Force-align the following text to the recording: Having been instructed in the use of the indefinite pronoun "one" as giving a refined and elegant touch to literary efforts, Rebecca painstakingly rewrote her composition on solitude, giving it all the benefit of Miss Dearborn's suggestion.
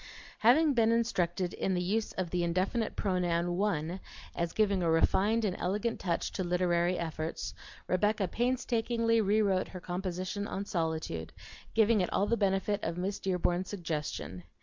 Having 0.39 0.73
been 0.73 0.91
instructed 0.91 1.53
in 1.53 1.75
the 1.75 1.81
use 1.83 2.11
of 2.13 2.31
the 2.31 2.41
indefinite 2.43 2.95
pronoun 2.95 3.55
"one" 3.55 3.99
as 4.35 4.51
giving 4.51 4.81
a 4.81 4.89
refined 4.89 5.45
and 5.45 5.55
elegant 5.59 5.99
touch 5.99 6.31
to 6.31 6.43
literary 6.43 6.97
efforts, 6.97 7.53
Rebecca 7.85 8.27
painstakingly 8.27 9.21
rewrote 9.21 9.67
her 9.67 9.79
composition 9.79 10.47
on 10.47 10.65
solitude, 10.65 11.33
giving 11.75 12.01
it 12.01 12.11
all 12.11 12.25
the 12.25 12.35
benefit 12.35 12.83
of 12.83 12.97
Miss 12.97 13.19
Dearborn's 13.19 13.69
suggestion. 13.69 14.41